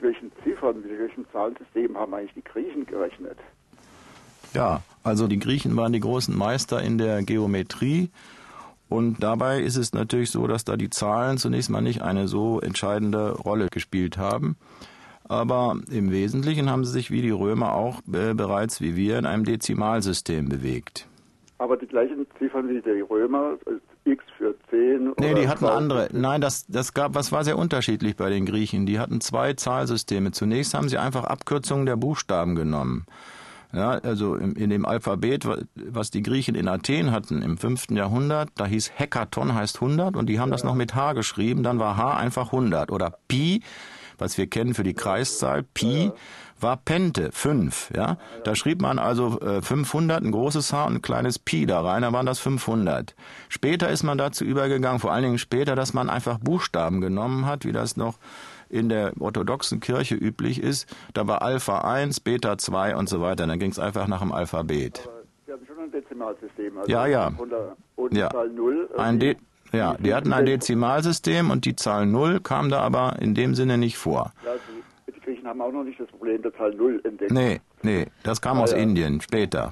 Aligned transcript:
mit 0.00 0.14
welchen 0.14 0.32
Ziffern, 0.42 0.80
mit 0.80 0.98
welchem 0.98 1.26
Zahlensystem 1.32 1.96
haben 1.96 2.14
eigentlich 2.14 2.34
die 2.34 2.44
Griechen 2.44 2.86
gerechnet? 2.86 3.38
Ja, 4.54 4.82
also 5.02 5.28
die 5.28 5.38
Griechen 5.38 5.76
waren 5.76 5.92
die 5.92 6.00
großen 6.00 6.36
Meister 6.36 6.82
in 6.82 6.98
der 6.98 7.22
Geometrie. 7.22 8.10
Und 8.88 9.22
dabei 9.22 9.60
ist 9.60 9.76
es 9.76 9.92
natürlich 9.92 10.30
so, 10.30 10.46
dass 10.48 10.64
da 10.64 10.76
die 10.76 10.90
Zahlen 10.90 11.38
zunächst 11.38 11.70
mal 11.70 11.80
nicht 11.80 12.02
eine 12.02 12.26
so 12.26 12.60
entscheidende 12.60 13.32
Rolle 13.32 13.68
gespielt 13.70 14.18
haben. 14.18 14.56
Aber 15.28 15.76
im 15.90 16.10
Wesentlichen 16.10 16.68
haben 16.68 16.84
sie 16.84 16.90
sich 16.90 17.12
wie 17.12 17.22
die 17.22 17.30
Römer 17.30 17.74
auch 17.74 18.00
äh, 18.12 18.34
bereits 18.34 18.80
wie 18.80 18.96
wir 18.96 19.16
in 19.16 19.26
einem 19.26 19.44
Dezimalsystem 19.44 20.48
bewegt. 20.48 21.06
Aber 21.60 21.76
die 21.76 21.86
gleichen 21.86 22.26
Ziffern 22.38 22.70
wie 22.70 22.80
die 22.80 23.02
Römer, 23.02 23.58
x 24.04 24.24
für 24.38 24.54
10 24.70 25.12
Nee, 25.18 25.34
die 25.34 25.46
hatten 25.46 25.66
andere. 25.66 26.08
Nein, 26.10 26.40
das, 26.40 26.66
das 26.68 26.94
gab, 26.94 27.14
was 27.14 27.32
war 27.32 27.44
sehr 27.44 27.58
unterschiedlich 27.58 28.16
bei 28.16 28.30
den 28.30 28.46
Griechen. 28.46 28.86
Die 28.86 28.98
hatten 28.98 29.20
zwei 29.20 29.52
Zahlsysteme. 29.52 30.30
Zunächst 30.30 30.72
haben 30.72 30.88
sie 30.88 30.96
einfach 30.96 31.24
Abkürzungen 31.24 31.84
der 31.84 31.96
Buchstaben 31.96 32.54
genommen. 32.54 33.04
Ja, 33.74 33.90
also 33.90 34.36
in, 34.36 34.56
in 34.56 34.70
dem 34.70 34.86
Alphabet, 34.86 35.46
was 35.74 36.10
die 36.10 36.22
Griechen 36.22 36.54
in 36.54 36.66
Athen 36.66 37.12
hatten 37.12 37.42
im 37.42 37.58
5. 37.58 37.90
Jahrhundert, 37.90 38.48
da 38.56 38.64
hieß 38.64 38.92
Hekaton 38.94 39.54
heißt 39.54 39.82
100 39.82 40.16
und 40.16 40.30
die 40.30 40.40
haben 40.40 40.48
ja. 40.48 40.54
das 40.54 40.64
noch 40.64 40.74
mit 40.74 40.94
H 40.94 41.12
geschrieben, 41.12 41.62
dann 41.62 41.78
war 41.78 41.98
H 41.98 42.16
einfach 42.16 42.46
100 42.46 42.90
oder 42.90 43.18
Pi, 43.28 43.62
was 44.20 44.38
wir 44.38 44.46
kennen 44.46 44.74
für 44.74 44.84
die 44.84 44.94
Kreiszahl, 44.94 45.62
Pi 45.62 46.12
war 46.60 46.76
Pente, 46.76 47.30
5, 47.32 47.92
ja. 47.96 48.18
Da 48.44 48.54
schrieb 48.54 48.82
man 48.82 48.98
also 48.98 49.40
äh, 49.40 49.62
500, 49.62 50.22
ein 50.22 50.30
großes 50.30 50.72
H 50.72 50.84
und 50.84 50.96
ein 50.96 51.02
kleines 51.02 51.38
Pi 51.38 51.66
da 51.66 51.80
rein, 51.80 52.02
dann 52.02 52.12
waren 52.12 52.26
das 52.26 52.38
500. 52.38 53.14
Später 53.48 53.88
ist 53.88 54.02
man 54.02 54.18
dazu 54.18 54.44
übergegangen, 54.44 55.00
vor 55.00 55.12
allen 55.12 55.22
Dingen 55.24 55.38
später, 55.38 55.74
dass 55.74 55.94
man 55.94 56.10
einfach 56.10 56.38
Buchstaben 56.38 57.00
genommen 57.00 57.46
hat, 57.46 57.64
wie 57.64 57.72
das 57.72 57.96
noch 57.96 58.18
in 58.68 58.88
der 58.88 59.12
orthodoxen 59.18 59.80
Kirche 59.80 60.14
üblich 60.14 60.62
ist. 60.62 60.86
Da 61.12 61.26
war 61.26 61.42
Alpha 61.42 61.80
1, 61.80 62.20
Beta 62.20 62.56
2 62.56 62.96
und 62.96 63.08
so 63.08 63.20
weiter. 63.20 63.46
Dann 63.46 63.58
ging 63.58 63.70
es 63.70 63.78
einfach 63.78 64.06
nach 64.06 64.20
dem 64.20 64.32
Alphabet. 64.32 65.02
Aber 65.04 65.22
Sie 65.46 65.52
haben 65.52 65.66
schon 65.66 65.78
ein 65.84 65.90
Dezimalsystem. 65.90 66.78
Also 66.78 66.90
ja, 66.90 67.06
ja. 67.06 67.32
Ja. 68.12 68.30
Zahl 68.30 68.48
0. 68.48 68.90
Ein 68.96 69.18
De 69.18 69.36
ja, 69.72 69.96
die 69.98 70.14
hatten 70.14 70.32
ein 70.32 70.46
Dezimalsystem 70.46 71.50
und 71.50 71.64
die 71.64 71.76
Zahl 71.76 72.06
0 72.06 72.40
kam 72.40 72.70
da 72.70 72.80
aber 72.80 73.16
in 73.20 73.34
dem 73.34 73.54
Sinne 73.54 73.78
nicht 73.78 73.96
vor. 73.96 74.32
Ja, 74.44 74.52
die, 74.54 75.12
die 75.12 75.20
Griechen 75.20 75.46
haben 75.46 75.60
auch 75.60 75.72
noch 75.72 75.84
nicht 75.84 76.00
das 76.00 76.08
Problem 76.08 76.42
der 76.42 76.54
Zahl 76.54 76.74
0 76.74 77.00
entdeckt. 77.04 77.30
Nee, 77.30 77.60
nee, 77.82 78.06
das 78.22 78.40
kam 78.40 78.58
ah, 78.58 78.62
aus 78.62 78.72
ja. 78.72 78.78
Indien 78.78 79.20
später. 79.20 79.68